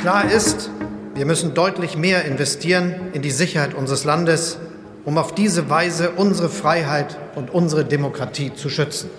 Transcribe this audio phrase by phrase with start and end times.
[0.00, 0.70] Klar ist,
[1.14, 4.56] wir müssen deutlich mehr investieren in die Sicherheit unseres Landes,
[5.04, 9.10] um auf diese Weise unsere Freiheit und unsere Demokratie zu schützen.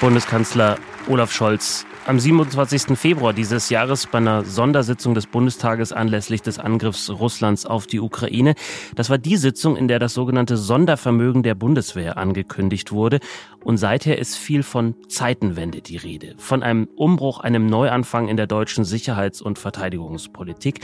[0.00, 0.78] Bundeskanzler
[1.08, 2.98] Olaf Scholz am 27.
[2.98, 8.56] Februar dieses Jahres bei einer Sondersitzung des Bundestages anlässlich des Angriffs Russlands auf die Ukraine.
[8.96, 13.20] Das war die Sitzung, in der das sogenannte Sondervermögen der Bundeswehr angekündigt wurde.
[13.62, 16.34] Und seither ist viel von Zeitenwende die Rede.
[16.38, 20.80] Von einem Umbruch, einem Neuanfang in der deutschen Sicherheits- und Verteidigungspolitik.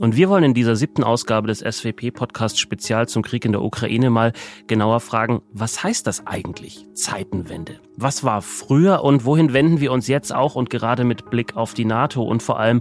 [0.00, 4.08] Und wir wollen in dieser siebten Ausgabe des SWP-Podcasts Spezial zum Krieg in der Ukraine
[4.08, 4.32] mal
[4.66, 7.80] genauer fragen, was heißt das eigentlich, Zeitenwende?
[8.02, 11.74] Was war früher und wohin wenden wir uns jetzt auch und gerade mit Blick auf
[11.74, 12.80] die NATO und vor allem,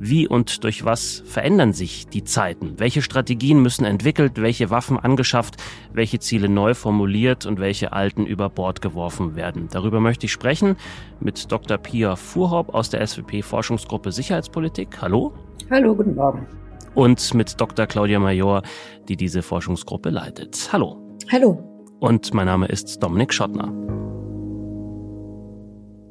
[0.00, 2.74] wie und durch was verändern sich die Zeiten?
[2.78, 8.48] Welche Strategien müssen entwickelt, welche Waffen angeschafft, welche Ziele neu formuliert und welche alten über
[8.50, 9.68] Bord geworfen werden?
[9.70, 10.74] Darüber möchte ich sprechen
[11.20, 11.78] mit Dr.
[11.78, 15.00] Pia Fuhrhaupt aus der SWP-Forschungsgruppe Sicherheitspolitik.
[15.00, 15.32] Hallo.
[15.70, 16.44] Hallo, guten Morgen.
[16.96, 17.86] Und mit Dr.
[17.86, 18.62] Claudia Major,
[19.08, 20.70] die diese Forschungsgruppe leitet.
[20.72, 21.16] Hallo.
[21.30, 21.62] Hallo.
[22.00, 23.72] Und mein Name ist Dominik Schottner.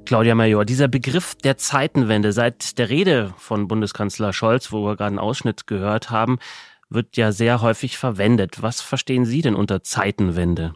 [0.06, 5.10] Claudia Major, dieser Begriff der Zeitenwende seit der Rede von Bundeskanzler Scholz, wo wir gerade
[5.10, 6.40] einen Ausschnitt gehört haben,
[6.90, 8.62] wird ja sehr häufig verwendet.
[8.62, 10.74] Was verstehen Sie denn unter Zeitenwende?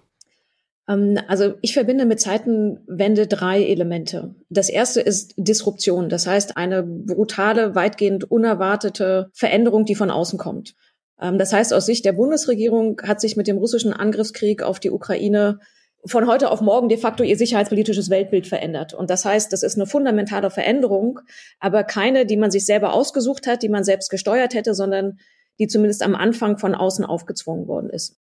[0.88, 4.36] Ähm, also ich verbinde mit Zeitenwende drei Elemente.
[4.50, 10.76] Das erste ist Disruption, das heißt eine brutale, weitgehend unerwartete Veränderung, die von außen kommt.
[11.22, 14.92] Ähm, das heißt, aus Sicht der Bundesregierung hat sich mit dem russischen Angriffskrieg auf die
[14.92, 15.60] Ukraine
[16.06, 18.94] von heute auf morgen de facto ihr sicherheitspolitisches Weltbild verändert.
[18.94, 21.20] Und das heißt, das ist eine fundamentale Veränderung,
[21.60, 25.20] aber keine, die man sich selber ausgesucht hat, die man selbst gesteuert hätte, sondern
[25.60, 28.18] die zumindest am Anfang von außen aufgezwungen worden ist.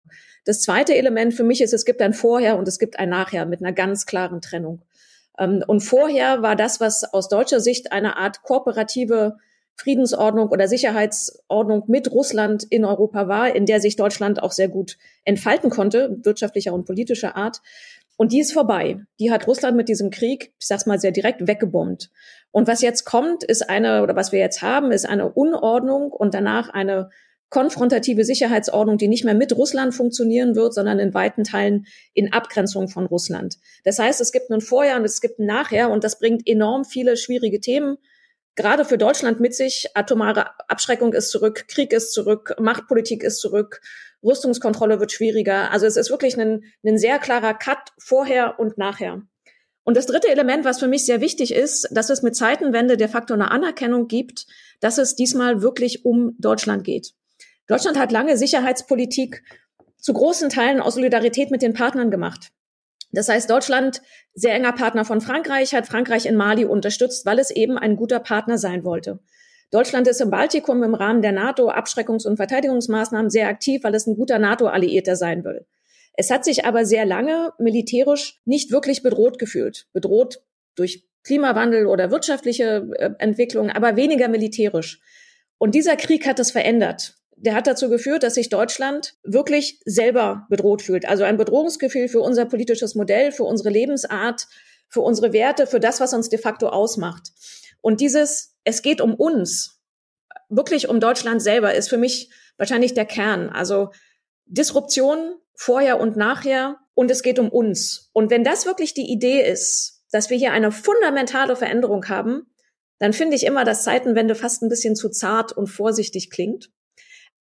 [0.45, 3.45] Das zweite Element für mich ist, es gibt ein Vorher und es gibt ein Nachher
[3.45, 4.83] mit einer ganz klaren Trennung.
[5.39, 9.37] Ähm, und vorher war das, was aus deutscher Sicht eine Art kooperative
[9.75, 14.97] Friedensordnung oder Sicherheitsordnung mit Russland in Europa war, in der sich Deutschland auch sehr gut
[15.25, 17.61] entfalten konnte, wirtschaftlicher und politischer Art.
[18.15, 18.99] Und die ist vorbei.
[19.19, 22.11] Die hat Russland mit diesem Krieg, ich sag's mal sehr direkt, weggebombt.
[22.51, 26.35] Und was jetzt kommt, ist eine, oder was wir jetzt haben, ist eine Unordnung und
[26.35, 27.09] danach eine
[27.49, 32.87] konfrontative Sicherheitsordnung, die nicht mehr mit Russland funktionieren wird, sondern in weiten Teilen in Abgrenzung
[32.87, 33.57] von Russland.
[33.83, 36.83] Das heißt, es gibt ein Vorher und es gibt ein Nachher und das bringt enorm
[36.83, 37.97] viele schwierige Themen,
[38.55, 39.87] gerade für Deutschland mit sich.
[39.93, 43.81] Atomare Abschreckung ist zurück, Krieg ist zurück, Machtpolitik ist zurück,
[44.23, 45.71] Rüstungskontrolle wird schwieriger.
[45.71, 49.21] Also es ist wirklich ein, ein sehr klarer Cut vorher und nachher.
[49.83, 53.09] Und das dritte Element, was für mich sehr wichtig ist, dass es mit Zeitenwende de
[53.09, 54.45] facto eine Anerkennung gibt,
[54.79, 57.13] dass es diesmal wirklich um Deutschland geht.
[57.67, 59.43] Deutschland hat lange Sicherheitspolitik
[59.97, 62.51] zu großen Teilen aus Solidarität mit den Partnern gemacht.
[63.13, 64.01] Das heißt, Deutschland,
[64.33, 68.19] sehr enger Partner von Frankreich, hat Frankreich in Mali unterstützt, weil es eben ein guter
[68.19, 69.19] Partner sein wollte.
[69.69, 74.07] Deutschland ist im Baltikum im Rahmen der NATO Abschreckungs- und Verteidigungsmaßnahmen sehr aktiv, weil es
[74.07, 75.65] ein guter NATO-Alliierter sein will.
[76.15, 79.87] Es hat sich aber sehr lange militärisch nicht wirklich bedroht gefühlt.
[79.93, 80.43] Bedroht
[80.75, 85.01] durch Klimawandel oder wirtschaftliche äh, Entwicklung, aber weniger militärisch.
[85.57, 90.45] Und dieser Krieg hat es verändert der hat dazu geführt, dass sich Deutschland wirklich selber
[90.49, 91.07] bedroht fühlt.
[91.07, 94.47] Also ein Bedrohungsgefühl für unser politisches Modell, für unsere Lebensart,
[94.87, 97.31] für unsere Werte, für das, was uns de facto ausmacht.
[97.81, 99.81] Und dieses, es geht um uns,
[100.49, 103.49] wirklich um Deutschland selber, ist für mich wahrscheinlich der Kern.
[103.49, 103.89] Also
[104.45, 108.09] Disruption vorher und nachher und es geht um uns.
[108.13, 112.47] Und wenn das wirklich die Idee ist, dass wir hier eine fundamentale Veränderung haben,
[112.99, 116.69] dann finde ich immer, dass Zeitenwende fast ein bisschen zu zart und vorsichtig klingt.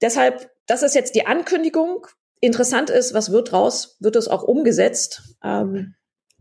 [0.03, 2.07] Deshalb, das ist jetzt die Ankündigung.
[2.41, 3.97] Interessant ist, was wird raus?
[4.01, 5.37] Wird es auch umgesetzt?
[5.43, 5.95] Ähm,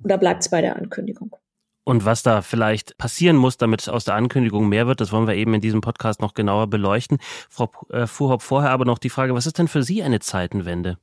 [0.03, 1.35] oder bleibt es bei der Ankündigung?
[1.83, 5.35] Und was da vielleicht passieren muss, damit aus der Ankündigung mehr wird, das wollen wir
[5.35, 7.19] eben in diesem Podcast noch genauer beleuchten.
[7.49, 10.97] Frau äh, Fuhrhopp, vorher aber noch die Frage, was ist denn für Sie eine Zeitenwende?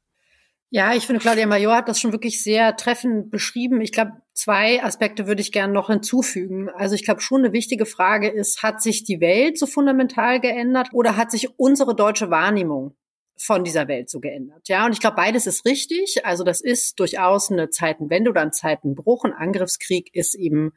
[0.70, 3.80] Ja, ich finde, Claudia Major hat das schon wirklich sehr treffend beschrieben.
[3.80, 6.68] Ich glaube, zwei Aspekte würde ich gerne noch hinzufügen.
[6.68, 10.88] Also ich glaube, schon eine wichtige Frage ist, hat sich die Welt so fundamental geändert
[10.92, 12.94] oder hat sich unsere deutsche Wahrnehmung
[13.38, 14.68] von dieser Welt so geändert?
[14.68, 16.26] Ja, und ich glaube, beides ist richtig.
[16.26, 19.24] Also das ist durchaus eine Zeitenwende oder ein Zeitenbruch.
[19.24, 20.72] Ein Angriffskrieg ist eben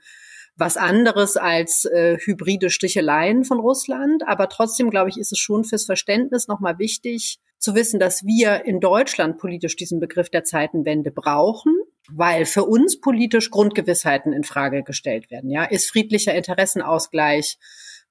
[0.55, 4.23] was anderes als äh, hybride Sticheleien von Russland.
[4.25, 8.65] Aber trotzdem, glaube ich, ist es schon fürs Verständnis nochmal wichtig zu wissen, dass wir
[8.65, 11.77] in Deutschland politisch diesen Begriff der Zeitenwende brauchen,
[12.09, 15.51] weil für uns politisch Grundgewissheiten in Frage gestellt werden.
[15.51, 17.57] Ja, ist friedlicher Interessenausgleich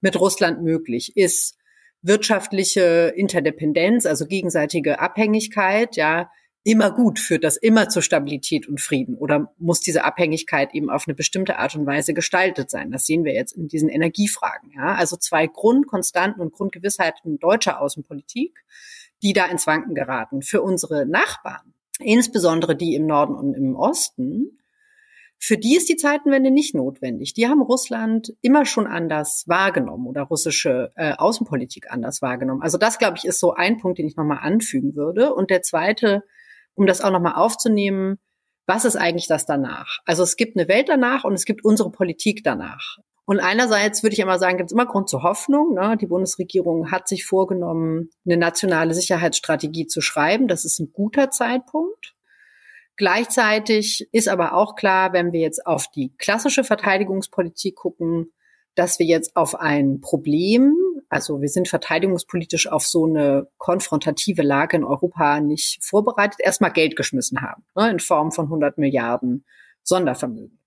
[0.01, 1.17] mit Russland möglich?
[1.17, 1.59] Ist
[2.01, 6.31] wirtschaftliche Interdependenz, also gegenseitige Abhängigkeit, ja,
[6.63, 7.19] immer gut?
[7.19, 9.17] Führt das immer zur Stabilität und Frieden?
[9.17, 12.91] Oder muss diese Abhängigkeit eben auf eine bestimmte Art und Weise gestaltet sein?
[12.91, 14.71] Das sehen wir jetzt in diesen Energiefragen.
[14.77, 14.95] Ja?
[14.95, 18.65] Also zwei Grundkonstanten und Grundgewissheiten deutscher Außenpolitik,
[19.23, 20.43] die da ins Wanken geraten.
[20.43, 24.59] Für unsere Nachbarn, insbesondere die im Norden und im Osten,
[25.43, 27.33] für die ist die Zeitenwende nicht notwendig.
[27.33, 32.61] Die haben Russland immer schon anders wahrgenommen oder russische äh, Außenpolitik anders wahrgenommen.
[32.61, 35.35] Also das, glaube ich, ist so ein Punkt, den ich nochmal anfügen würde.
[35.35, 36.25] Und der zweite,
[36.75, 38.19] um das auch nochmal aufzunehmen,
[38.67, 40.01] was ist eigentlich das danach?
[40.05, 42.99] Also es gibt eine Welt danach und es gibt unsere Politik danach.
[43.31, 45.75] Und einerseits würde ich immer sagen, gibt es immer Grund zur Hoffnung.
[45.75, 45.97] Ne?
[45.97, 50.49] Die Bundesregierung hat sich vorgenommen, eine nationale Sicherheitsstrategie zu schreiben.
[50.49, 52.17] Das ist ein guter Zeitpunkt.
[52.97, 58.33] Gleichzeitig ist aber auch klar, wenn wir jetzt auf die klassische Verteidigungspolitik gucken,
[58.75, 60.75] dass wir jetzt auf ein Problem,
[61.09, 66.97] also wir sind verteidigungspolitisch auf so eine konfrontative Lage in Europa nicht vorbereitet, erstmal Geld
[66.97, 69.45] geschmissen haben, ne, in Form von 100 Milliarden
[69.85, 70.60] Sondervermögen.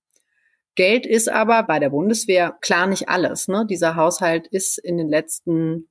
[0.76, 3.48] Geld ist aber bei der Bundeswehr klar nicht alles.
[3.48, 3.66] Ne?
[3.70, 5.90] Dieser Haushalt ist in den letzten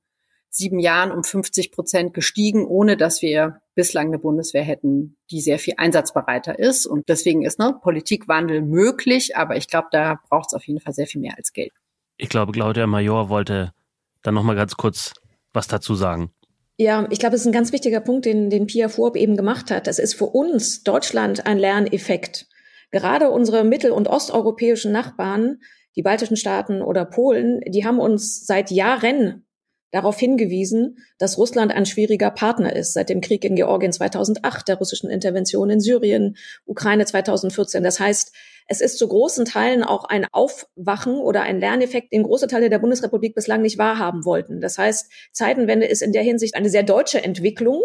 [0.49, 5.57] sieben Jahren um 50 Prozent gestiegen, ohne dass wir bislang eine Bundeswehr hätten, die sehr
[5.57, 6.85] viel einsatzbereiter ist.
[6.85, 10.93] Und deswegen ist ne, Politikwandel möglich, aber ich glaube, da braucht es auf jeden Fall
[10.93, 11.71] sehr viel mehr als Geld.
[12.17, 13.73] Ich glaube, Claudia Major wollte
[14.21, 15.13] dann noch mal ganz kurz
[15.53, 16.31] was dazu sagen.
[16.77, 19.71] Ja, ich glaube, es ist ein ganz wichtiger Punkt, den, den Pia Vorb eben gemacht
[19.71, 19.87] hat.
[19.87, 22.47] Das ist für uns Deutschland ein Lerneffekt.
[22.93, 25.61] Gerade unsere mittel- und osteuropäischen Nachbarn,
[25.95, 29.47] die baltischen Staaten oder Polen, die haben uns seit Jahren
[29.89, 34.77] darauf hingewiesen, dass Russland ein schwieriger Partner ist seit dem Krieg in Georgien 2008, der
[34.77, 37.83] russischen Intervention in Syrien, Ukraine 2014.
[37.83, 38.31] Das heißt,
[38.67, 42.79] es ist zu großen Teilen auch ein Aufwachen oder ein Lerneffekt, den große Teile der
[42.79, 44.61] Bundesrepublik bislang nicht wahrhaben wollten.
[44.61, 47.81] Das heißt, Zeitenwende ist in der Hinsicht eine sehr deutsche Entwicklung,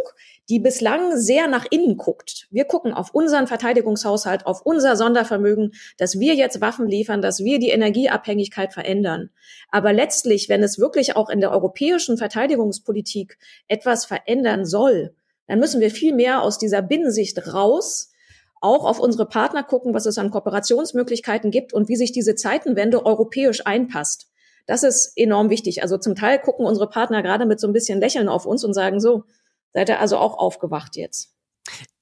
[0.49, 2.47] die bislang sehr nach innen guckt.
[2.51, 7.59] Wir gucken auf unseren Verteidigungshaushalt, auf unser Sondervermögen, dass wir jetzt Waffen liefern, dass wir
[7.59, 9.31] die Energieabhängigkeit verändern.
[9.71, 13.39] Aber letztlich, wenn es wirklich auch in der europäischen Verteidigungspolitik
[13.69, 15.15] etwas verändern soll,
[15.47, 18.13] dann müssen wir viel mehr aus dieser Binnensicht raus
[18.60, 23.05] auch auf unsere Partner gucken, was es an Kooperationsmöglichkeiten gibt und wie sich diese Zeitenwende
[23.05, 24.28] europäisch einpasst.
[24.66, 25.82] Das ist enorm wichtig.
[25.82, 28.75] Also zum Teil gucken unsere Partner gerade mit so ein bisschen Lächeln auf uns und
[28.75, 29.25] sagen so,
[29.72, 31.38] seid ihr also auch aufgewacht jetzt?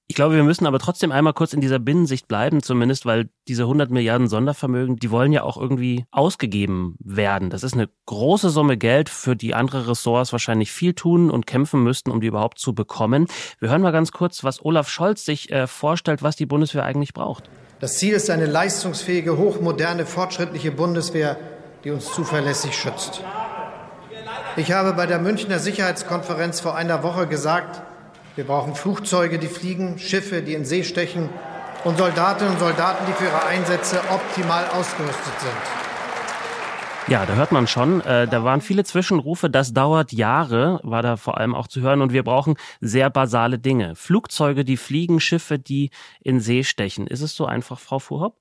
[0.08, 3.64] Ich glaube, wir müssen aber trotzdem einmal kurz in dieser Binnensicht bleiben, zumindest, weil diese
[3.64, 7.50] 100 Milliarden Sondervermögen, die wollen ja auch irgendwie ausgegeben werden.
[7.50, 11.82] Das ist eine große Summe Geld, für die andere Ressorts wahrscheinlich viel tun und kämpfen
[11.82, 13.26] müssten, um die überhaupt zu bekommen.
[13.58, 17.12] Wir hören mal ganz kurz, was Olaf Scholz sich äh, vorstellt, was die Bundeswehr eigentlich
[17.12, 17.50] braucht.
[17.80, 21.36] Das Ziel ist eine leistungsfähige, hochmoderne, fortschrittliche Bundeswehr,
[21.82, 23.24] die uns zuverlässig schützt.
[24.56, 27.82] Ich habe bei der Münchner Sicherheitskonferenz vor einer Woche gesagt,
[28.36, 31.30] wir brauchen Flugzeuge, die fliegen, Schiffe, die in See stechen
[31.84, 35.52] und Soldatinnen und Soldaten, die für ihre Einsätze optimal ausgerüstet sind.
[37.08, 41.16] Ja, da hört man schon, äh, da waren viele Zwischenrufe, das dauert Jahre, war da
[41.16, 43.94] vor allem auch zu hören und wir brauchen sehr basale Dinge.
[43.94, 45.90] Flugzeuge, die fliegen, Schiffe, die
[46.20, 47.06] in See stechen.
[47.06, 48.36] Ist es so einfach, Frau Fuhrhopp?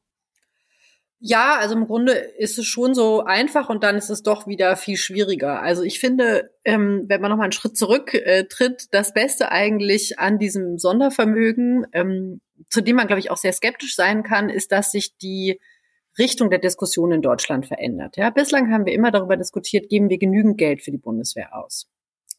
[1.27, 4.75] Ja, also im Grunde ist es schon so einfach und dann ist es doch wieder
[4.75, 5.59] viel schwieriger.
[5.59, 8.45] Also ich finde, ähm, wenn man noch mal einen Schritt zurück äh,
[8.91, 13.95] das Beste eigentlich an diesem Sondervermögen, ähm, zu dem man, glaube ich, auch sehr skeptisch
[13.95, 15.59] sein kann, ist, dass sich die
[16.19, 18.17] Richtung der Diskussion in Deutschland verändert.
[18.17, 21.89] Ja, bislang haben wir immer darüber diskutiert, geben wir genügend Geld für die Bundeswehr aus.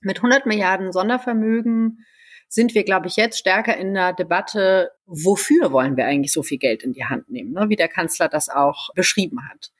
[0.00, 2.04] Mit 100 Milliarden Sondervermögen
[2.48, 6.58] sind wir, glaube ich, jetzt stärker in der Debatte, wofür wollen wir eigentlich so viel
[6.58, 7.68] Geld in die Hand nehmen, ne?
[7.68, 9.70] wie der Kanzler das auch beschrieben hat.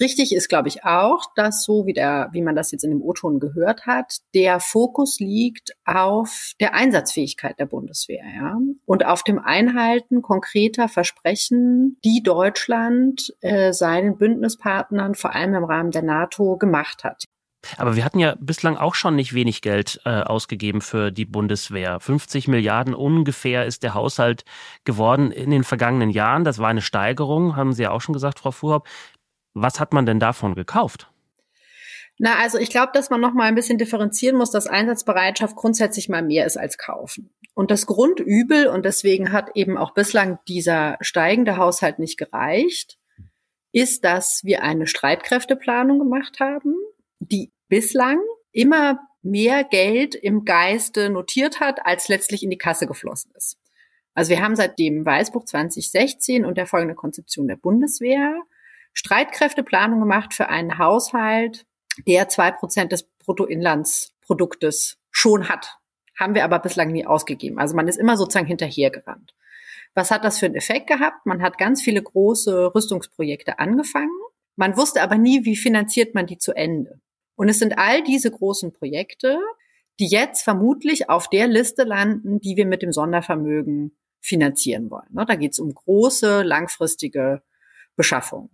[0.00, 3.02] Richtig ist, glaube ich, auch, dass so wie der, wie man das jetzt in dem
[3.02, 9.40] O-Ton gehört hat, der Fokus liegt auf der Einsatzfähigkeit der Bundeswehr, ja, und auf dem
[9.40, 17.02] Einhalten konkreter Versprechen, die Deutschland äh, seinen Bündnispartnern, vor allem im Rahmen der NATO, gemacht
[17.02, 17.24] hat.
[17.76, 21.98] Aber wir hatten ja bislang auch schon nicht wenig Geld äh, ausgegeben für die Bundeswehr.
[22.00, 24.44] 50 Milliarden ungefähr ist der Haushalt
[24.84, 26.44] geworden in den vergangenen Jahren.
[26.44, 28.86] Das war eine Steigerung, haben Sie ja auch schon gesagt, Frau Fuhrhopp.
[29.54, 31.10] Was hat man denn davon gekauft?
[32.18, 36.08] Na, also ich glaube, dass man noch mal ein bisschen differenzieren muss, dass Einsatzbereitschaft grundsätzlich
[36.08, 37.30] mal mehr ist als kaufen.
[37.54, 42.98] Und das Grundübel, und deswegen hat eben auch bislang dieser steigende Haushalt nicht gereicht,
[43.72, 46.74] ist, dass wir eine Streitkräfteplanung gemacht haben,
[47.18, 48.18] die bislang
[48.52, 53.58] immer mehr Geld im Geiste notiert hat, als letztlich in die Kasse geflossen ist.
[54.14, 58.42] Also wir haben seit dem Weißbuch 2016 und der folgenden Konzeption der Bundeswehr
[58.92, 61.66] Streitkräfteplanung gemacht für einen Haushalt,
[62.06, 65.78] der zwei Prozent des Bruttoinlandsproduktes schon hat.
[66.18, 67.60] haben wir aber bislang nie ausgegeben.
[67.60, 69.34] Also man ist immer sozusagen hinterhergerannt.
[69.94, 71.26] Was hat das für einen Effekt gehabt?
[71.26, 74.10] Man hat ganz viele große Rüstungsprojekte angefangen.
[74.56, 77.00] Man wusste aber nie, wie finanziert man die zu Ende.
[77.38, 79.38] Und es sind all diese großen Projekte,
[80.00, 85.06] die jetzt vermutlich auf der Liste landen, die wir mit dem Sondervermögen finanzieren wollen.
[85.10, 87.42] Ne, da geht es um große, langfristige
[87.94, 88.50] Beschaffung.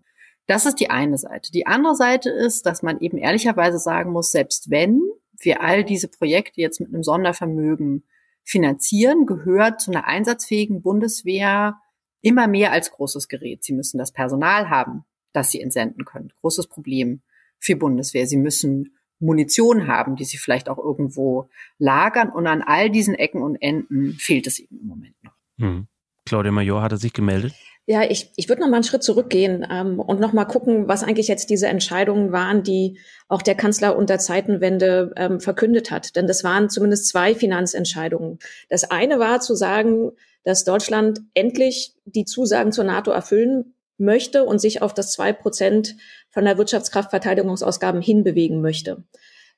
[0.47, 1.51] Das ist die eine Seite.
[1.51, 5.01] Die andere Seite ist, dass man eben ehrlicherweise sagen muss, selbst wenn
[5.39, 8.05] wir all diese Projekte jetzt mit einem Sondervermögen
[8.43, 11.81] finanzieren, gehört zu einer einsatzfähigen Bundeswehr
[12.21, 13.65] immer mehr als großes Gerät.
[13.65, 16.35] Sie müssen das Personal haben, das sie entsenden können.
[16.43, 17.23] Großes Problem
[17.65, 18.27] für Bundeswehr.
[18.27, 22.31] Sie müssen Munition haben, die sie vielleicht auch irgendwo lagern.
[22.31, 25.33] Und an all diesen Ecken und Enden fehlt es eben im Moment noch.
[25.59, 25.89] Hm.
[26.27, 27.55] Claudia Major hatte sich gemeldet.
[27.87, 31.03] Ja, ich, ich würde noch mal einen Schritt zurückgehen ähm, und noch mal gucken, was
[31.03, 36.17] eigentlich jetzt diese Entscheidungen waren, die auch der Kanzler unter Zeitenwende ähm, verkündet hat.
[36.17, 38.39] Denn das waren zumindest zwei Finanzentscheidungen.
[38.71, 40.13] Das eine war zu sagen,
[40.45, 45.97] dass Deutschland endlich die Zusagen zur NATO erfüllen möchte und sich auf das zwei Prozent
[46.31, 49.05] von der Wirtschaftskraftverteidigungsausgaben hinbewegen möchte.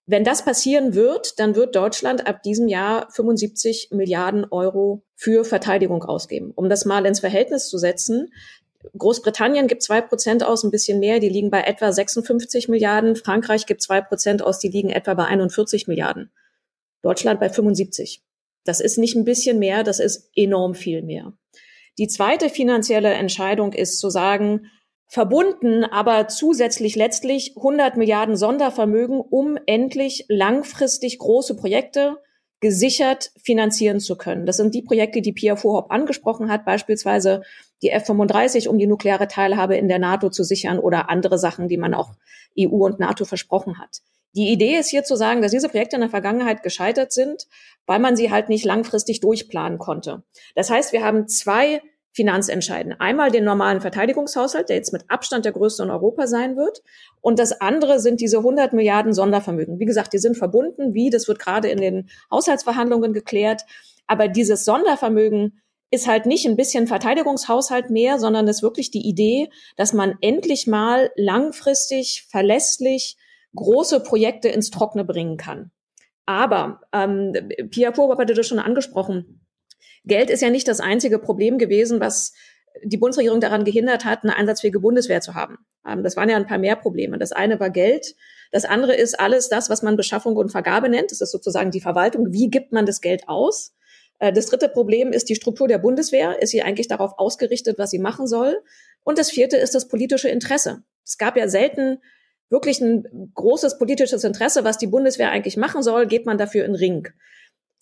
[0.09, 6.05] Wenn das passieren wird, dann wird Deutschland ab diesem Jahr 75 Milliarden Euro für Verteidigung
[6.05, 6.53] ausgeben.
[6.55, 8.31] Um das mal ins Verhältnis zu setzen,
[8.97, 13.17] Großbritannien gibt zwei Prozent aus, ein bisschen mehr, die liegen bei etwa 56 Milliarden.
[13.17, 16.31] Frankreich gibt zwei Prozent aus, die liegen etwa bei 41 Milliarden.
[17.03, 18.23] Deutschland bei 75.
[18.65, 21.33] Das ist nicht ein bisschen mehr, das ist enorm viel mehr.
[21.99, 24.71] Die zweite finanzielle Entscheidung ist zu sagen,
[25.09, 32.17] verbunden, aber zusätzlich letztlich 100 Milliarden Sondervermögen, um endlich langfristig große Projekte
[32.61, 34.47] gesichert finanzieren zu können.
[34.47, 37.43] Das sind die Projekte, die Pia Vorhopp angesprochen hat, beispielsweise
[37.83, 41.77] die F-35, um die nukleare Teilhabe in der NATO zu sichern oder andere Sachen, die
[41.77, 42.15] man auch
[42.59, 44.01] EU und NATO versprochen hat.
[44.37, 47.47] Die Idee ist hier zu sagen, dass diese Projekte in der Vergangenheit gescheitert sind,
[47.87, 50.23] weil man sie halt nicht langfristig durchplanen konnte.
[50.55, 51.81] Das heißt, wir haben zwei
[52.13, 52.95] Finanzentscheiden.
[52.99, 56.83] Einmal den normalen Verteidigungshaushalt, der jetzt mit Abstand der größte in Europa sein wird.
[57.21, 59.79] Und das andere sind diese 100 Milliarden Sondervermögen.
[59.79, 60.95] Wie gesagt, die sind verbunden.
[60.95, 63.63] Wie, das wird gerade in den Haushaltsverhandlungen geklärt.
[64.07, 69.51] Aber dieses Sondervermögen ist halt nicht ein bisschen Verteidigungshaushalt mehr, sondern ist wirklich die Idee,
[69.77, 73.17] dass man endlich mal langfristig, verlässlich
[73.57, 75.73] große Projekte ins Trockene bringen kann.
[76.27, 77.33] Aber ähm,
[77.71, 79.47] Pia Korbab hatte das schon angesprochen
[80.07, 82.33] Geld ist ja nicht das einzige Problem gewesen, was
[82.85, 85.59] die Bundesregierung daran gehindert hat, eine einsatzfähige Bundeswehr zu haben.
[85.87, 87.19] Ähm, das waren ja ein paar mehr Probleme.
[87.19, 88.15] Das eine war Geld.
[88.53, 91.11] Das andere ist alles das, was man Beschaffung und Vergabe nennt.
[91.11, 92.33] Das ist sozusagen die Verwaltung.
[92.33, 93.75] Wie gibt man das Geld aus?
[94.21, 96.41] Äh, das dritte Problem ist die Struktur der Bundeswehr.
[96.41, 98.63] Ist sie eigentlich darauf ausgerichtet, was sie machen soll?
[99.03, 100.85] Und das vierte ist das politische Interesse.
[101.05, 101.99] Es gab ja selten
[102.51, 106.75] wirklich ein großes politisches Interesse, was die Bundeswehr eigentlich machen soll, geht man dafür in
[106.75, 107.09] Ring.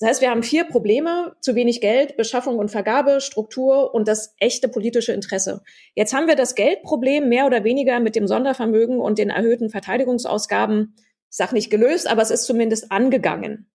[0.01, 4.35] Das heißt, wir haben vier Probleme, zu wenig Geld, Beschaffung und Vergabe, Struktur und das
[4.39, 5.63] echte politische Interesse.
[5.95, 10.95] Jetzt haben wir das Geldproblem mehr oder weniger mit dem Sondervermögen und den erhöhten Verteidigungsausgaben,
[10.97, 13.71] ich sag nicht gelöst, aber es ist zumindest angegangen.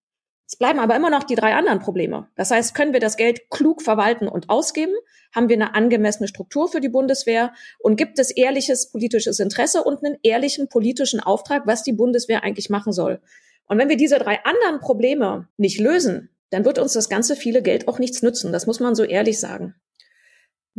[0.51, 2.27] Es bleiben aber immer noch die drei anderen Probleme.
[2.35, 4.93] Das heißt, können wir das Geld klug verwalten und ausgeben?
[5.31, 7.53] Haben wir eine angemessene Struktur für die Bundeswehr?
[7.77, 12.71] Und gibt es ehrliches politisches Interesse und einen ehrlichen politischen Auftrag, was die Bundeswehr eigentlich
[12.71, 13.21] machen soll?
[13.67, 17.61] Und wenn wir diese drei anderen Probleme nicht lösen, dann wird uns das ganze viele
[17.61, 18.51] Geld auch nichts nützen.
[18.51, 19.75] Das muss man so ehrlich sagen.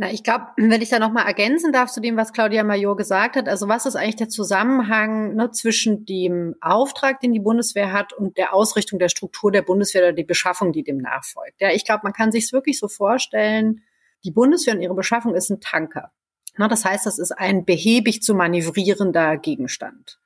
[0.01, 2.97] Na, ich glaube, wenn ich da noch mal ergänzen darf zu dem, was Claudia Major
[2.97, 7.93] gesagt hat, also was ist eigentlich der Zusammenhang ne, zwischen dem Auftrag, den die Bundeswehr
[7.93, 11.61] hat, und der Ausrichtung der Struktur der Bundeswehr oder die Beschaffung, die dem nachfolgt?
[11.61, 13.83] Ja, ich glaube, man kann sich es wirklich so vorstellen:
[14.23, 16.11] Die Bundeswehr und ihre Beschaffung ist ein Tanker.
[16.57, 20.19] Ne, das heißt, das ist ein behäbig zu manövrierender Gegenstand.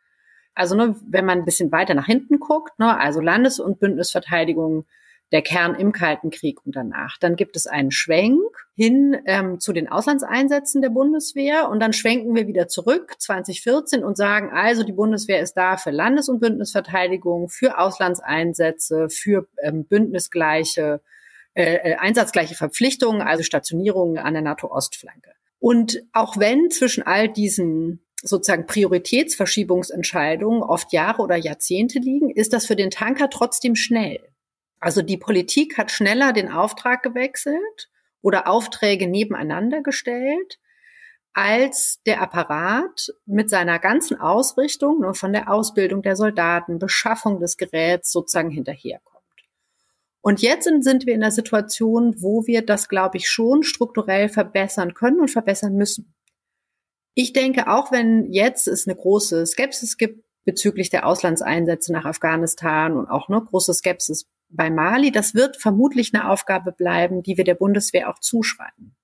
[0.53, 4.86] Also ne, wenn man ein bisschen weiter nach hinten guckt, ne, also Landes- und Bündnisverteidigung,
[5.32, 7.17] der Kern im Kalten Krieg und danach.
[7.20, 8.41] Dann gibt es einen Schwenk
[8.75, 14.17] hin ähm, zu den Auslandseinsätzen der Bundeswehr und dann schwenken wir wieder zurück 2014 und
[14.17, 21.01] sagen, also die Bundeswehr ist da für Landes- und Bündnisverteidigung, für Auslandseinsätze, für ähm, bündnisgleiche,
[21.53, 25.32] äh, äh einsatzgleiche Verpflichtungen, also Stationierungen an der NATO-Ostflanke.
[25.60, 32.65] Und auch wenn zwischen all diesen sozusagen Prioritätsverschiebungsentscheidungen oft Jahre oder Jahrzehnte liegen, ist das
[32.65, 34.20] für den Tanker trotzdem schnell.
[34.86, 37.89] Also die Politik hat schneller den Auftrag gewechselt
[38.22, 40.60] oder Aufträge nebeneinander gestellt,
[41.34, 47.58] als der Apparat mit seiner ganzen Ausrichtung, nur von der Ausbildung der Soldaten, Beschaffung des
[47.58, 49.25] Geräts sozusagen hinterherkommt.
[50.22, 54.94] Und jetzt sind wir in der Situation, wo wir das, glaube ich, schon strukturell verbessern
[54.94, 56.13] können und verbessern müssen.
[57.15, 62.96] Ich denke, auch wenn jetzt es eine große Skepsis gibt bezüglich der Auslandseinsätze nach Afghanistan
[62.96, 67.43] und auch eine große Skepsis bei Mali, das wird vermutlich eine Aufgabe bleiben, die wir
[67.43, 68.95] der Bundeswehr auch zuschreiben.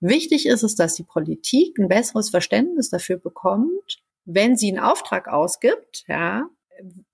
[0.00, 5.28] Wichtig ist es, dass die Politik ein besseres Verständnis dafür bekommt, wenn sie einen Auftrag
[5.28, 6.48] ausgibt, ja,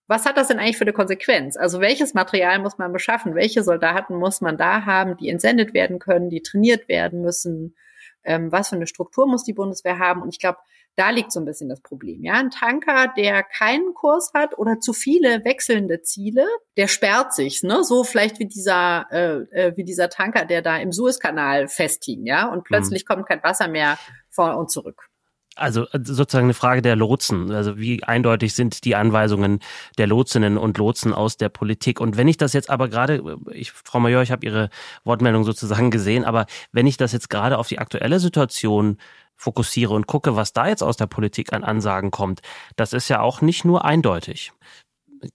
[0.08, 1.56] was hat das denn eigentlich für eine Konsequenz?
[1.56, 3.34] Also welches Material muss man beschaffen?
[3.34, 7.76] Welche Soldaten muss man da haben, die entsendet werden können, die trainiert werden müssen?
[8.24, 10.20] Ähm, was für eine Struktur muss die Bundeswehr haben?
[10.20, 10.58] Und ich glaube,
[10.96, 12.22] da liegt so ein bisschen das Problem.
[12.22, 16.46] Ja, ein Tanker, der keinen Kurs hat oder zu viele wechselnde Ziele,
[16.76, 17.82] der sperrt sich, ne?
[17.84, 22.48] So vielleicht wie dieser äh, äh, wie dieser Tanker, der da im Suezkanal festhing, ja,
[22.48, 23.14] und plötzlich mhm.
[23.14, 25.08] kommt kein Wasser mehr vor und zurück.
[25.54, 27.50] Also äh, sozusagen eine Frage der Lotsen.
[27.50, 29.60] Also wie eindeutig sind die Anweisungen
[29.98, 32.00] der Lotsinnen und Lotsen aus der Politik?
[32.00, 34.70] Und wenn ich das jetzt aber gerade, ich, Frau Major, ich habe Ihre
[35.04, 38.98] Wortmeldung sozusagen gesehen, aber wenn ich das jetzt gerade auf die aktuelle Situation
[39.42, 42.40] fokussiere und gucke, was da jetzt aus der Politik an Ansagen kommt,
[42.76, 44.52] das ist ja auch nicht nur eindeutig.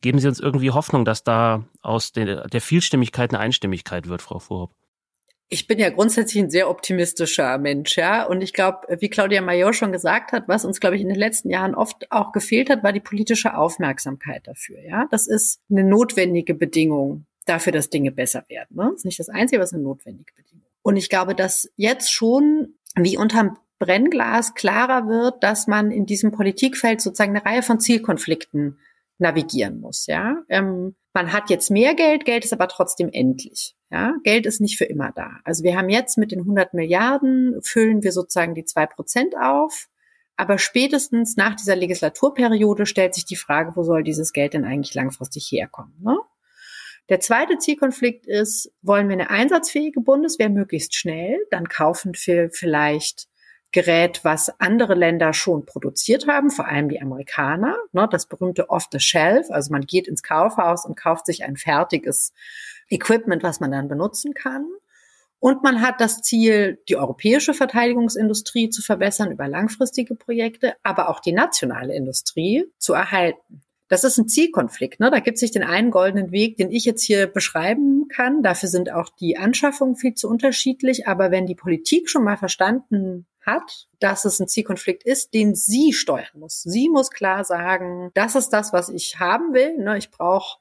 [0.01, 4.39] Geben Sie uns irgendwie Hoffnung, dass da aus der, der Vielstimmigkeit eine Einstimmigkeit wird, Frau
[4.39, 4.71] Vorhoff?
[5.49, 8.25] Ich bin ja grundsätzlich ein sehr optimistischer Mensch, ja.
[8.25, 11.17] Und ich glaube, wie Claudia Major schon gesagt hat, was uns, glaube ich, in den
[11.17, 15.05] letzten Jahren oft auch gefehlt hat, war die politische Aufmerksamkeit dafür, ja.
[15.09, 18.75] Das ist eine notwendige Bedingung dafür, dass Dinge besser werden.
[18.75, 18.89] Ne?
[18.91, 20.65] Das ist nicht das Einzige, ist eine notwendige Bedingung.
[20.81, 26.31] Und ich glaube, dass jetzt schon wie unterm Brennglas klarer wird, dass man in diesem
[26.31, 28.79] Politikfeld sozusagen eine Reihe von Zielkonflikten
[29.19, 30.05] navigieren muss.
[30.07, 33.75] Ja, ähm, man hat jetzt mehr Geld, Geld ist aber trotzdem endlich.
[33.89, 35.39] Ja, Geld ist nicht für immer da.
[35.43, 39.87] Also wir haben jetzt mit den 100 Milliarden füllen wir sozusagen die zwei Prozent auf.
[40.35, 44.93] Aber spätestens nach dieser Legislaturperiode stellt sich die Frage, wo soll dieses Geld denn eigentlich
[44.93, 45.95] langfristig herkommen?
[45.99, 46.15] Ne?
[47.09, 51.39] Der zweite Zielkonflikt ist, wollen wir eine einsatzfähige Bundeswehr möglichst schnell?
[51.49, 53.27] Dann kaufen wir vielleicht
[53.71, 57.77] Gerät, was andere Länder schon produziert haben, vor allem die Amerikaner.
[57.91, 62.33] Ne, das berühmte Off-the-Shelf, also man geht ins Kaufhaus und kauft sich ein fertiges
[62.89, 64.65] Equipment, was man dann benutzen kann.
[65.39, 71.19] Und man hat das Ziel, die europäische Verteidigungsindustrie zu verbessern über langfristige Projekte, aber auch
[71.19, 73.61] die nationale Industrie zu erhalten.
[73.89, 74.99] Das ist ein Zielkonflikt.
[74.99, 75.11] Ne?
[75.11, 78.43] Da gibt es nicht den einen goldenen Weg, den ich jetzt hier beschreiben kann.
[78.43, 81.07] Dafür sind auch die Anschaffungen viel zu unterschiedlich.
[81.07, 85.93] Aber wenn die Politik schon mal verstanden hat, dass es ein Zielkonflikt ist, den sie
[85.93, 86.61] steuern muss.
[86.61, 89.77] Sie muss klar sagen, das ist das, was ich haben will.
[89.77, 89.97] Ne?
[89.97, 90.59] Ich brauche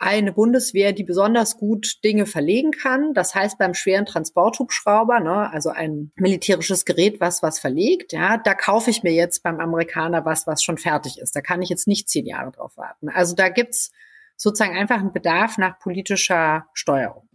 [0.00, 3.12] eine Bundeswehr, die besonders gut Dinge verlegen kann.
[3.12, 8.54] Das heißt beim schweren Transporthubschrauber, ne, also ein militärisches Gerät, was was verlegt, ja, da
[8.54, 11.36] kaufe ich mir jetzt beim Amerikaner was, was schon fertig ist.
[11.36, 13.10] Da kann ich jetzt nicht zehn Jahre drauf warten.
[13.10, 13.92] Also da gibt's
[14.36, 17.28] sozusagen einfach einen Bedarf nach politischer Steuerung.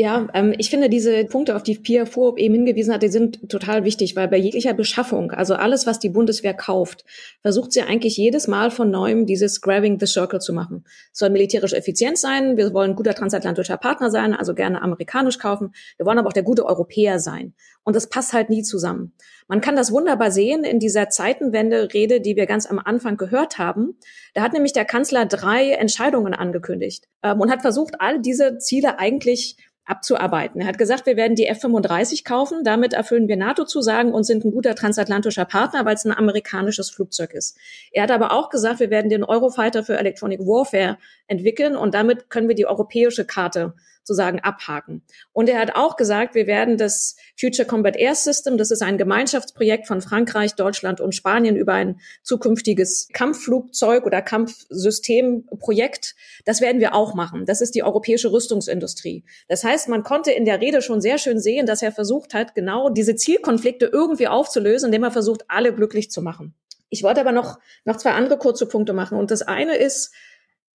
[0.00, 3.50] Ja, ähm, ich finde diese Punkte, auf die Pia Vorhob eben hingewiesen hat, die sind
[3.50, 7.04] total wichtig, weil bei jeglicher Beschaffung, also alles, was die Bundeswehr kauft,
[7.42, 10.84] versucht sie eigentlich jedes Mal von neuem dieses Grabbing the Circle zu machen.
[11.12, 15.72] Es soll militärisch effizient sein, wir wollen guter transatlantischer Partner sein, also gerne amerikanisch kaufen,
[15.96, 17.54] wir wollen aber auch der gute Europäer sein.
[17.82, 19.14] Und das passt halt nie zusammen.
[19.48, 23.98] Man kann das wunderbar sehen in dieser Zeitenwende-Rede, die wir ganz am Anfang gehört haben.
[24.34, 28.98] Da hat nämlich der Kanzler drei Entscheidungen angekündigt ähm, und hat versucht, all diese Ziele
[28.98, 29.56] eigentlich
[29.88, 30.60] abzuarbeiten.
[30.60, 34.52] Er hat gesagt, wir werden die F-35 kaufen, damit erfüllen wir NATO-Zusagen und sind ein
[34.52, 37.56] guter transatlantischer Partner, weil es ein amerikanisches Flugzeug ist.
[37.92, 42.30] Er hat aber auch gesagt, wir werden den Eurofighter für Electronic Warfare entwickeln und damit
[42.30, 43.74] können wir die europäische Karte
[44.08, 45.02] sozusagen abhaken.
[45.32, 48.98] Und er hat auch gesagt, wir werden das Future Combat Air System, das ist ein
[48.98, 56.94] Gemeinschaftsprojekt von Frankreich, Deutschland und Spanien über ein zukünftiges Kampfflugzeug oder Kampfsystemprojekt, das werden wir
[56.94, 57.44] auch machen.
[57.44, 59.24] Das ist die europäische Rüstungsindustrie.
[59.46, 62.54] Das heißt, man konnte in der Rede schon sehr schön sehen, dass er versucht hat,
[62.54, 66.54] genau diese Zielkonflikte irgendwie aufzulösen, indem er versucht, alle glücklich zu machen.
[66.88, 69.18] Ich wollte aber noch, noch zwei andere kurze Punkte machen.
[69.18, 70.14] Und das eine ist,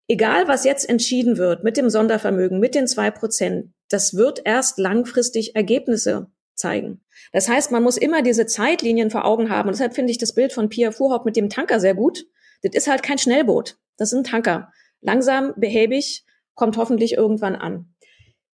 [0.08, 4.78] egal was jetzt entschieden wird mit dem Sondervermögen, mit den zwei Prozent, das wird erst
[4.78, 7.00] langfristig Ergebnisse zeigen.
[7.32, 9.68] Das heißt, man muss immer diese Zeitlinien vor Augen haben.
[9.68, 12.26] Und deshalb finde ich das Bild von Pia Fuhrhaupt mit dem Tanker sehr gut.
[12.62, 13.76] Das ist halt kein Schnellboot.
[13.96, 14.72] Das ist ein Tanker.
[15.00, 17.94] Langsam, behäbig, kommt hoffentlich irgendwann an.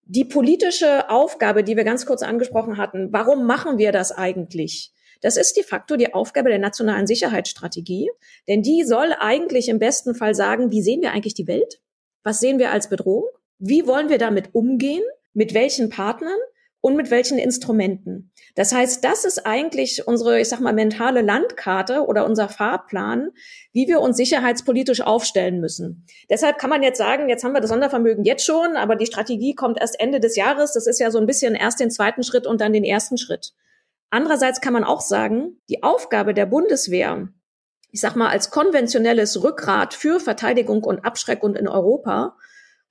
[0.05, 4.93] Die politische Aufgabe, die wir ganz kurz angesprochen hatten, warum machen wir das eigentlich?
[5.23, 8.11] Das ist de facto die Aufgabe der nationalen Sicherheitsstrategie,
[8.47, 11.81] denn die soll eigentlich im besten Fall sagen, wie sehen wir eigentlich die Welt?
[12.23, 13.25] Was sehen wir als Bedrohung?
[13.57, 15.03] Wie wollen wir damit umgehen?
[15.33, 16.37] Mit welchen Partnern?
[16.85, 18.33] und mit welchen Instrumenten.
[18.55, 23.29] Das heißt, das ist eigentlich unsere, ich sag mal, mentale Landkarte oder unser Fahrplan,
[23.71, 26.05] wie wir uns sicherheitspolitisch aufstellen müssen.
[26.29, 29.55] Deshalb kann man jetzt sagen, jetzt haben wir das Sondervermögen jetzt schon, aber die Strategie
[29.55, 30.73] kommt erst Ende des Jahres.
[30.73, 33.53] Das ist ja so ein bisschen erst den zweiten Schritt und dann den ersten Schritt.
[34.13, 37.29] Andererseits kann man auch sagen, die Aufgabe der Bundeswehr,
[37.89, 42.37] ich sag mal, als konventionelles Rückgrat für Verteidigung und Abschreckung in Europa,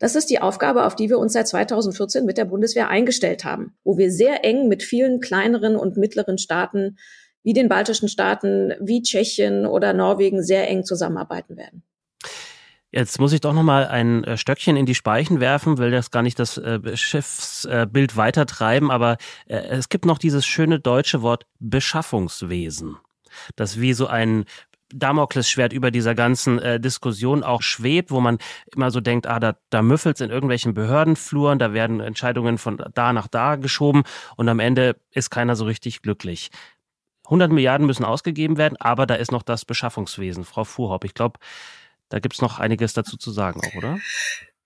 [0.01, 3.77] Das ist die Aufgabe, auf die wir uns seit 2014 mit der Bundeswehr eingestellt haben,
[3.85, 6.99] wo wir sehr eng mit vielen kleineren und mittleren Staaten
[7.45, 11.85] wie den baltischen Staaten, wie Tschechien oder Norwegen sehr eng zusammenarbeiten werden.
[12.95, 16.11] Jetzt muss ich doch noch mal ein äh, Stöckchen in die Speichen werfen, will das
[16.11, 21.47] gar nicht das äh, Schiffsbild weitertreiben, aber äh, es gibt noch dieses schöne deutsche Wort
[21.59, 22.99] Beschaffungswesen,
[23.57, 24.45] das wie so ein
[24.95, 28.37] Damoklesschwert über dieser ganzen äh, Diskussion auch schwebt, wo man
[28.75, 33.15] immer so denkt, ah, da, da müffelt's in irgendwelchen Behördenfluren, da werden Entscheidungen von da
[33.15, 34.03] nach da geschoben
[34.37, 36.51] und am Ende ist keiner so richtig glücklich.
[37.25, 40.45] 100 Milliarden müssen ausgegeben werden, aber da ist noch das Beschaffungswesen.
[40.45, 41.39] Frau Fuhrhopp, ich glaube,
[42.13, 43.99] da gibt's noch einiges dazu zu sagen, auch, oder?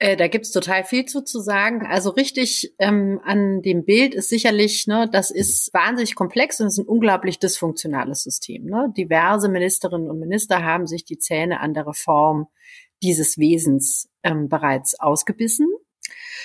[0.01, 1.87] Äh, da gibt's total viel zu, zu sagen.
[1.87, 6.73] Also richtig ähm, an dem Bild ist sicherlich, ne, das ist wahnsinnig komplex und es
[6.75, 8.65] ist ein unglaublich dysfunktionales System.
[8.65, 8.93] Ne?
[8.97, 12.49] Diverse Ministerinnen und Minister haben sich die Zähne an der Reform
[13.01, 15.69] dieses Wesens ähm, bereits ausgebissen.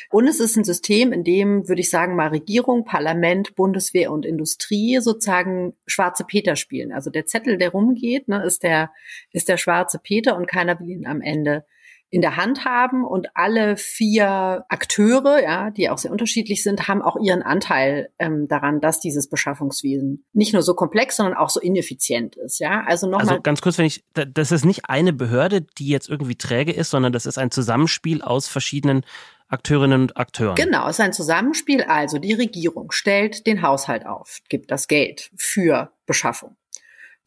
[0.09, 4.25] Und es ist ein System, in dem, würde ich sagen, mal Regierung, Parlament, Bundeswehr und
[4.25, 6.91] Industrie sozusagen schwarze Peter spielen.
[6.91, 8.91] Also der Zettel, der rumgeht, ne, ist der,
[9.31, 11.65] ist der schwarze Peter und keiner will ihn am Ende
[12.11, 17.01] in der Hand haben und alle vier Akteure, ja, die auch sehr unterschiedlich sind, haben
[17.01, 21.61] auch ihren Anteil ähm, daran, dass dieses Beschaffungswesen nicht nur so komplex, sondern auch so
[21.61, 22.83] ineffizient ist, ja.
[22.85, 23.29] Also nochmal.
[23.29, 26.89] Also ganz kurz, wenn ich, das ist nicht eine Behörde, die jetzt irgendwie träge ist,
[26.89, 29.05] sondern das ist ein Zusammenspiel aus verschiedenen
[29.51, 30.55] Akteurinnen und Akteuren.
[30.55, 31.83] Genau, es ist ein Zusammenspiel.
[31.83, 36.55] Also die Regierung stellt den Haushalt auf, gibt das Geld für Beschaffung.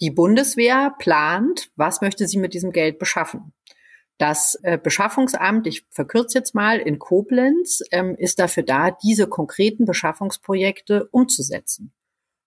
[0.01, 3.53] Die Bundeswehr plant, was möchte sie mit diesem Geld beschaffen.
[4.19, 9.85] Das äh, Beschaffungsamt, ich verkürze jetzt mal, in Koblenz ähm, ist dafür da, diese konkreten
[9.85, 11.93] Beschaffungsprojekte umzusetzen.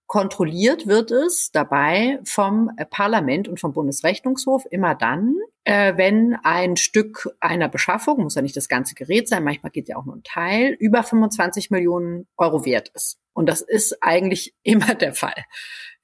[0.07, 7.29] Kontrolliert wird es dabei vom Parlament und vom Bundesrechnungshof immer dann, äh, wenn ein Stück
[7.41, 10.23] einer Beschaffung, muss ja nicht das ganze Gerät sein, manchmal geht ja auch nur ein
[10.23, 13.19] Teil, über 25 Millionen Euro wert ist.
[13.33, 15.43] Und das ist eigentlich immer der Fall.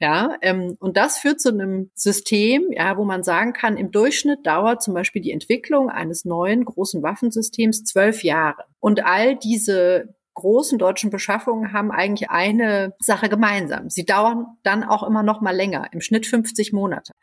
[0.02, 4.46] Ja, ähm, und das führt zu einem System, ja, wo man sagen kann, im Durchschnitt
[4.46, 8.66] dauert zum Beispiel die Entwicklung eines neuen großen Waffensystems zwölf Jahre.
[8.82, 13.90] Und all diese großen deutschen Beschaffungen haben eigentlich eine Sache gemeinsam.
[13.90, 17.14] Sie dauern dann auch immer noch mal länger, im Schnitt 50 Monate.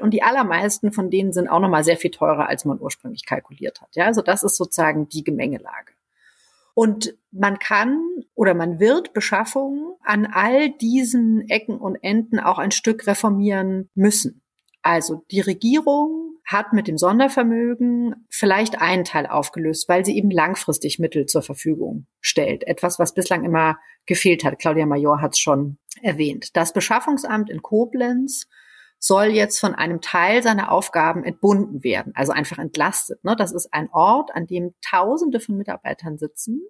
[0.00, 3.26] Und die allermeisten von denen sind auch noch mal sehr viel teurer, als man ursprünglich
[3.26, 3.88] kalkuliert hat.
[3.94, 5.92] Ja, also das ist sozusagen die Gemengelage.
[6.74, 8.00] Und man kann
[8.34, 14.42] oder man wird Beschaffungen an all diesen Ecken und Enden auch ein Stück reformieren müssen.
[14.82, 20.98] Also die Regierung hat mit dem Sondervermögen vielleicht einen Teil aufgelöst, weil sie eben langfristig
[20.98, 22.66] Mittel zur Verfügung stellt.
[22.66, 24.58] Etwas, was bislang immer gefehlt hat.
[24.58, 26.56] Claudia Major hat es schon erwähnt.
[26.56, 28.48] Das Beschaffungsamt in Koblenz
[28.98, 33.22] soll jetzt von einem Teil seiner Aufgaben entbunden werden, also einfach entlastet.
[33.24, 33.36] Ne?
[33.36, 36.62] Das ist ein Ort, an dem Tausende von Mitarbeitern sitzen,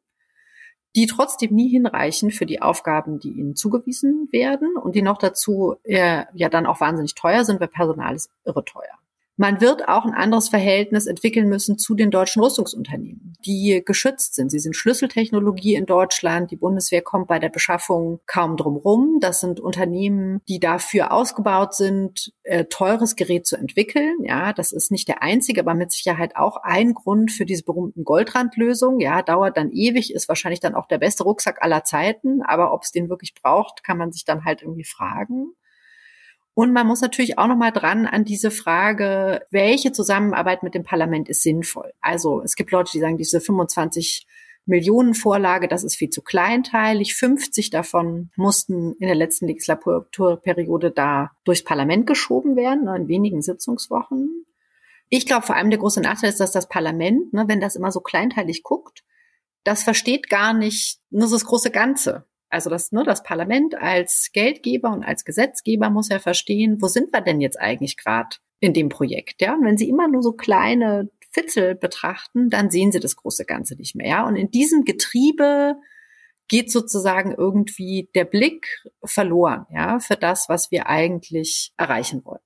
[0.97, 5.77] die trotzdem nie hinreichen für die Aufgaben, die ihnen zugewiesen werden und die noch dazu
[5.85, 8.99] äh, ja dann auch wahnsinnig teuer sind, weil Personal ist irre teuer.
[9.41, 14.51] Man wird auch ein anderes Verhältnis entwickeln müssen zu den deutschen Rüstungsunternehmen, die geschützt sind.
[14.51, 16.51] Sie sind Schlüsseltechnologie in Deutschland.
[16.51, 19.19] Die Bundeswehr kommt bei der Beschaffung kaum drum rum.
[19.21, 24.17] Das sind Unternehmen, die dafür ausgebaut sind, äh, teures Gerät zu entwickeln.
[24.25, 28.03] Ja, das ist nicht der einzige, aber mit Sicherheit auch ein Grund für diese berühmten
[28.03, 28.99] Goldrandlösungen.
[28.99, 32.43] Ja, dauert dann ewig, ist wahrscheinlich dann auch der beste Rucksack aller Zeiten.
[32.43, 35.53] Aber ob es den wirklich braucht, kann man sich dann halt irgendwie fragen.
[36.59, 40.83] Und man muss natürlich auch noch mal dran an diese Frage, welche Zusammenarbeit mit dem
[40.83, 41.93] Parlament ist sinnvoll.
[42.01, 44.27] Also es gibt Leute, die sagen, diese 25
[44.67, 47.15] Millionen Vorlage, das ist viel zu kleinteilig.
[47.15, 54.45] 50 davon mussten in der letzten Legislaturperiode da durchs Parlament geschoben werden, in wenigen Sitzungswochen.
[55.11, 57.93] Ich glaube, vor allem der große Nachteil ist, dass das Parlament, ne, wenn das immer
[57.93, 59.05] so kleinteilig guckt,
[59.63, 62.27] das versteht gar nicht nur so das große Ganze.
[62.51, 67.13] Also das, ne, das Parlament als Geldgeber und als Gesetzgeber muss ja verstehen, wo sind
[67.13, 69.43] wir denn jetzt eigentlich gerade in dem Projekt?
[69.43, 73.45] Ja, und wenn Sie immer nur so kleine Fitzel betrachten, dann sehen Sie das große
[73.45, 74.09] Ganze nicht mehr.
[74.09, 75.77] Ja, und in diesem Getriebe
[76.49, 78.67] geht sozusagen irgendwie der Blick
[79.05, 82.41] verloren, ja, für das, was wir eigentlich erreichen wollen.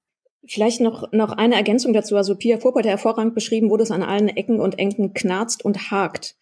[0.44, 2.16] Vielleicht noch, noch eine Ergänzung dazu.
[2.16, 5.92] Also Pia Furp hat hervorragend beschrieben, wo das an allen Ecken und Enden knarzt und
[5.92, 6.34] hakt.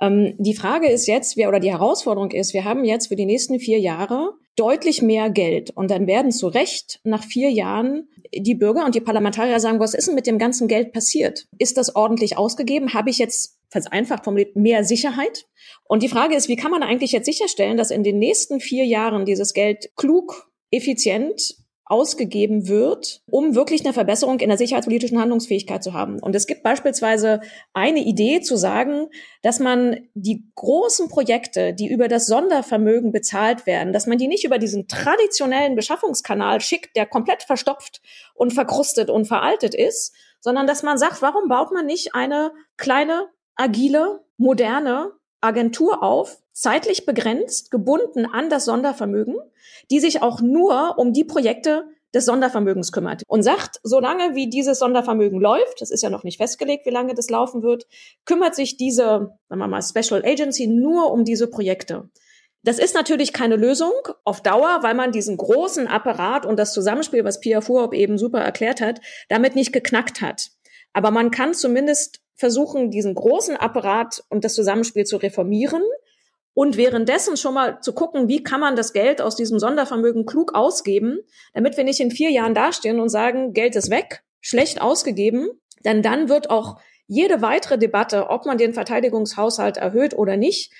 [0.00, 3.26] Ähm, die Frage ist jetzt, wir, oder die Herausforderung ist, wir haben jetzt für die
[3.26, 5.70] nächsten vier Jahre deutlich mehr Geld.
[5.70, 9.94] Und dann werden zu Recht nach vier Jahren die Bürger und die Parlamentarier sagen, was
[9.94, 11.46] ist denn mit dem ganzen Geld passiert?
[11.58, 12.92] Ist das ordentlich ausgegeben?
[12.92, 15.46] Habe ich jetzt, falls einfach formuliert, mehr Sicherheit?
[15.84, 18.84] Und die Frage ist, wie kann man eigentlich jetzt sicherstellen, dass in den nächsten vier
[18.84, 21.56] Jahren dieses Geld klug, effizient
[21.88, 26.20] ausgegeben wird, um wirklich eine Verbesserung in der sicherheitspolitischen Handlungsfähigkeit zu haben.
[26.20, 27.40] Und es gibt beispielsweise
[27.72, 29.08] eine Idee zu sagen,
[29.42, 34.44] dass man die großen Projekte, die über das Sondervermögen bezahlt werden, dass man die nicht
[34.44, 38.02] über diesen traditionellen Beschaffungskanal schickt, der komplett verstopft
[38.34, 43.28] und verkrustet und veraltet ist, sondern dass man sagt, warum baut man nicht eine kleine,
[43.56, 49.36] agile, moderne Agentur auf, zeitlich begrenzt, gebunden an das Sondervermögen,
[49.90, 54.78] die sich auch nur um die Projekte des Sondervermögens kümmert und sagt, solange wie dieses
[54.78, 57.86] Sondervermögen läuft, das ist ja noch nicht festgelegt, wie lange das laufen wird,
[58.24, 62.08] kümmert sich diese, sagen wir mal, Special Agency nur um diese Projekte.
[62.64, 63.92] Das ist natürlich keine Lösung
[64.24, 68.40] auf Dauer, weil man diesen großen Apparat und das Zusammenspiel, was Pia Fuhrhoff eben super
[68.40, 70.48] erklärt hat, damit nicht geknackt hat.
[70.92, 75.82] Aber man kann zumindest versuchen, diesen großen Apparat und das Zusammenspiel zu reformieren
[76.54, 80.54] und währenddessen schon mal zu gucken, wie kann man das Geld aus diesem Sondervermögen klug
[80.54, 81.18] ausgeben,
[81.52, 85.50] damit wir nicht in vier Jahren dastehen und sagen, Geld ist weg, schlecht ausgegeben,
[85.84, 90.72] denn dann wird auch jede weitere Debatte, ob man den Verteidigungshaushalt erhöht oder nicht,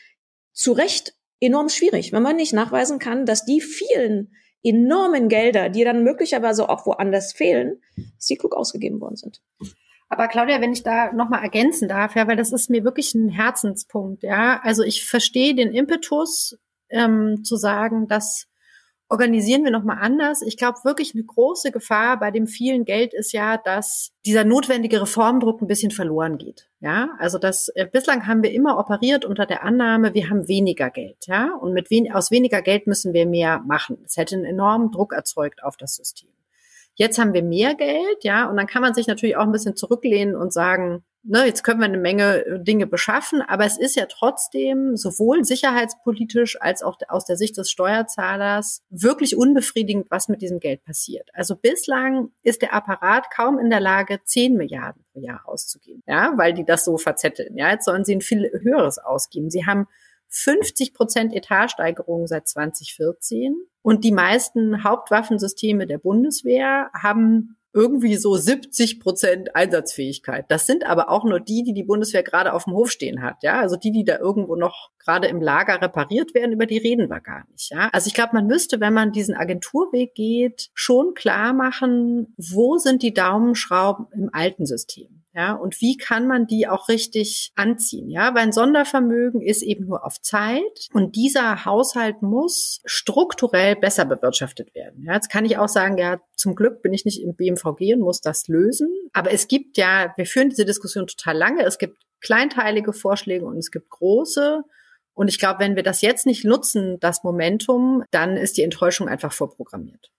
[0.53, 5.85] zu Recht enorm schwierig, wenn man nicht nachweisen kann, dass die vielen enormen Gelder, die
[5.85, 7.81] dann möglicherweise auch woanders fehlen,
[8.16, 9.40] dass die klug ausgegeben worden sind.
[10.09, 13.29] Aber Claudia, wenn ich da nochmal ergänzen darf, ja, weil das ist mir wirklich ein
[13.29, 14.61] Herzenspunkt, ja.
[14.62, 18.47] Also ich verstehe den Impetus ähm, zu sagen, das
[19.11, 20.42] organisieren wir nochmal anders.
[20.42, 25.01] Ich glaube wirklich eine große Gefahr bei dem vielen Geld ist ja, dass dieser notwendige
[25.01, 26.68] Reformdruck ein bisschen verloren geht.
[26.81, 30.90] Ja, also das äh, bislang haben wir immer operiert unter der Annahme, wir haben weniger
[30.90, 33.99] Geld, ja, und mit wen, aus weniger Geld müssen wir mehr machen.
[34.05, 36.31] Es hätte einen enormen Druck erzeugt auf das System.
[36.99, 39.77] Jetzt haben wir mehr Geld, ja, und dann kann man sich natürlich auch ein bisschen
[39.77, 43.95] zurücklehnen und sagen, ne, jetzt können wir eine Menge äh, Dinge beschaffen, aber es ist
[43.95, 50.43] ja trotzdem sowohl sicherheitspolitisch als auch aus der Sicht des Steuerzahlers wirklich unbefriedigend, was mit
[50.43, 51.31] diesem Geld passiert.
[51.35, 56.33] Also bislang ist der Apparat kaum in der Lage, 10 Milliarden pro Jahr auszugeben, ja,
[56.37, 57.57] weil die das so verzetteln.
[57.57, 59.51] Ja, jetzt sollen sie ein viel höheres ausgeben.
[59.51, 59.87] Sie haben
[60.31, 63.57] 50 Prozent Etatsteigerung seit 2014.
[63.83, 70.47] Und die meisten Hauptwaffensysteme der Bundeswehr haben irgendwie so 70 Prozent Einsatzfähigkeit.
[70.49, 73.43] Das sind aber auch nur die, die die Bundeswehr gerade auf dem Hof stehen hat.
[73.43, 77.09] Ja, also die, die da irgendwo noch gerade im Lager repariert werden, über die reden
[77.09, 77.71] wir gar nicht.
[77.71, 82.79] Ja, also ich glaube, man müsste, wenn man diesen Agenturweg geht, schon klar machen, wo
[82.79, 85.23] sind die Daumenschrauben im alten System.
[85.38, 88.11] Ja, und wie kann man die auch richtig anziehen?
[88.11, 94.05] Ja, weil ein Sondervermögen ist eben nur auf Zeit und dieser Haushalt muss strukturell besser
[94.05, 95.05] bewirtschaftet werden.
[95.05, 98.01] Ja, jetzt kann ich auch sagen, ja, zum Glück bin ich nicht im BMVG und
[98.01, 98.88] muss das lösen.
[99.12, 101.62] Aber es gibt ja, wir führen diese Diskussion total lange.
[101.62, 104.62] Es gibt kleinteilige Vorschläge und es gibt große.
[105.14, 109.09] Und ich glaube, wenn wir das jetzt nicht nutzen, das Momentum, dann ist die Enttäuschung
[109.09, 110.11] einfach vorprogrammiert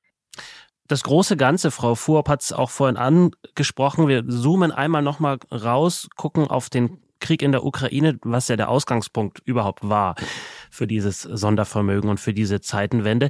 [0.89, 4.07] das große Ganze, Frau Fuhrop hat es auch vorhin angesprochen.
[4.07, 8.69] Wir zoomen einmal nochmal raus, gucken auf den Krieg in der Ukraine, was ja der
[8.69, 10.15] Ausgangspunkt überhaupt war
[10.71, 13.29] für dieses Sondervermögen und für diese Zeitenwende.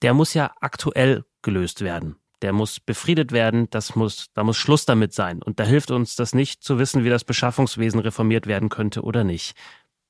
[0.00, 2.16] Der muss ja aktuell gelöst werden.
[2.40, 3.68] Der muss befriedet werden.
[3.70, 5.42] Das muss, da muss Schluss damit sein.
[5.42, 9.22] Und da hilft uns das nicht zu wissen, wie das Beschaffungswesen reformiert werden könnte oder
[9.22, 9.54] nicht.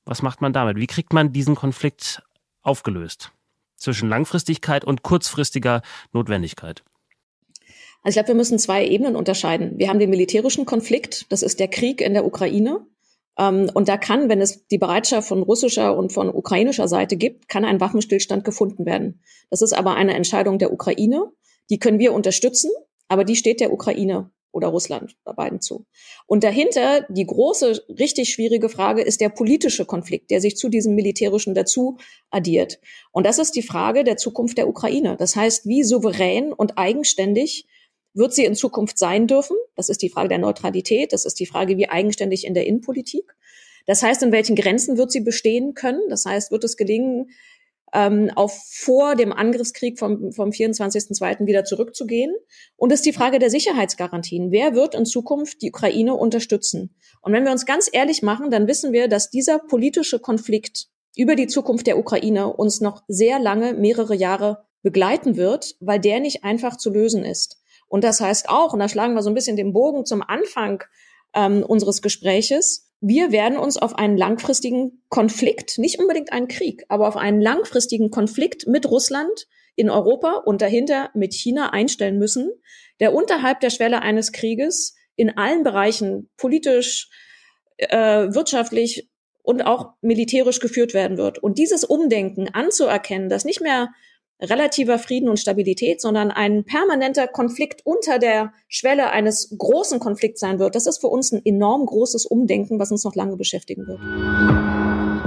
[0.04, 0.76] Was macht man damit?
[0.76, 2.22] Wie kriegt man diesen Konflikt
[2.62, 3.32] aufgelöst?
[3.76, 6.82] Zwischen Langfristigkeit und kurzfristiger Notwendigkeit?
[8.02, 9.78] Also ich glaube, wir müssen zwei Ebenen unterscheiden.
[9.78, 12.86] Wir haben den militärischen Konflikt, das ist der Krieg in der Ukraine.
[13.38, 17.48] Ähm, und da kann, wenn es die Bereitschaft von russischer und von ukrainischer Seite gibt,
[17.48, 19.22] kann ein Waffenstillstand gefunden werden.
[19.50, 21.32] Das ist aber eine Entscheidung der Ukraine.
[21.68, 22.70] Die können wir unterstützen,
[23.08, 25.84] aber die steht der Ukraine oder Russland, bei beiden zu.
[26.26, 30.94] Und dahinter die große, richtig schwierige Frage ist der politische Konflikt, der sich zu diesem
[30.94, 31.98] militärischen dazu
[32.30, 32.80] addiert.
[33.12, 35.16] Und das ist die Frage der Zukunft der Ukraine.
[35.18, 37.66] Das heißt, wie souverän und eigenständig
[38.14, 39.58] wird sie in Zukunft sein dürfen?
[39.74, 41.12] Das ist die Frage der Neutralität.
[41.12, 43.36] Das ist die Frage, wie eigenständig in der Innenpolitik.
[43.84, 46.00] Das heißt, in welchen Grenzen wird sie bestehen können?
[46.08, 47.28] Das heißt, wird es gelingen,
[47.96, 51.46] ähm, auf vor dem Angriffskrieg vom, vom 24.02.
[51.46, 52.34] wieder zurückzugehen.
[52.76, 54.52] Und es ist die Frage der Sicherheitsgarantien.
[54.52, 56.94] Wer wird in Zukunft die Ukraine unterstützen?
[57.22, 61.36] Und wenn wir uns ganz ehrlich machen, dann wissen wir, dass dieser politische Konflikt über
[61.36, 66.44] die Zukunft der Ukraine uns noch sehr lange, mehrere Jahre begleiten wird, weil der nicht
[66.44, 67.62] einfach zu lösen ist.
[67.88, 70.84] Und das heißt auch, und da schlagen wir so ein bisschen den Bogen zum Anfang
[71.34, 77.06] ähm, unseres Gespräches, wir werden uns auf einen langfristigen Konflikt, nicht unbedingt einen Krieg, aber
[77.06, 82.50] auf einen langfristigen Konflikt mit Russland in Europa und dahinter mit China einstellen müssen,
[82.98, 87.08] der unterhalb der Schwelle eines Krieges in allen Bereichen politisch,
[87.76, 89.08] äh, wirtschaftlich
[89.44, 91.38] und auch militärisch geführt werden wird.
[91.38, 93.90] Und dieses Umdenken anzuerkennen, dass nicht mehr
[94.40, 100.58] relativer Frieden und Stabilität, sondern ein permanenter Konflikt unter der Schwelle eines großen Konflikts sein
[100.58, 100.74] wird.
[100.74, 105.25] Das ist für uns ein enorm großes Umdenken, was uns noch lange beschäftigen wird.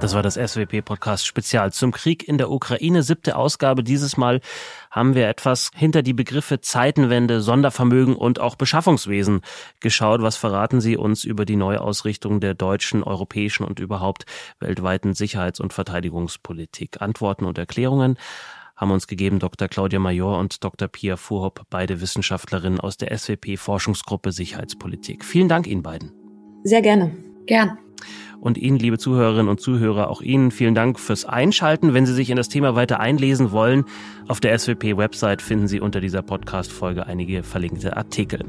[0.00, 3.02] Das war das SWP-Podcast Spezial zum Krieg in der Ukraine.
[3.02, 3.82] Siebte Ausgabe.
[3.82, 4.40] Dieses Mal
[4.90, 9.40] haben wir etwas hinter die Begriffe Zeitenwende, Sondervermögen und auch Beschaffungswesen
[9.80, 10.20] geschaut.
[10.20, 14.26] Was verraten Sie uns über die Neuausrichtung der deutschen, europäischen und überhaupt
[14.60, 17.00] weltweiten Sicherheits- und Verteidigungspolitik?
[17.00, 18.18] Antworten und Erklärungen
[18.76, 19.68] haben uns gegeben Dr.
[19.68, 20.88] Claudia Major und Dr.
[20.88, 25.24] Pia Fuhrhopp, beide Wissenschaftlerinnen aus der SWP Forschungsgruppe Sicherheitspolitik.
[25.24, 26.12] Vielen Dank Ihnen beiden.
[26.64, 27.16] Sehr gerne.
[27.46, 27.78] Gern.
[28.40, 31.94] Und Ihnen, liebe Zuhörerinnen und Zuhörer, auch Ihnen vielen Dank fürs Einschalten.
[31.94, 33.84] Wenn Sie sich in das Thema weiter einlesen wollen,
[34.28, 38.44] auf der SWP-Website finden Sie unter dieser Podcast-Folge einige verlinkte Artikel.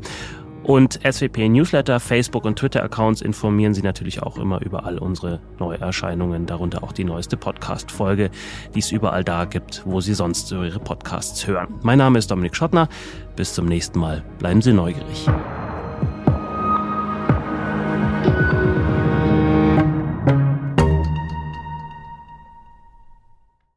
[0.67, 6.45] Und SWP Newsletter, Facebook und Twitter-Accounts informieren Sie natürlich auch immer über all unsere Neuerscheinungen,
[6.45, 8.29] darunter auch die neueste Podcast-Folge,
[8.75, 11.75] die es überall da gibt, wo Sie sonst Ihre Podcasts hören.
[11.83, 12.89] Mein Name ist Dominik Schottner.
[13.37, 14.25] Bis zum nächsten Mal.
[14.39, 15.27] Bleiben Sie neugierig.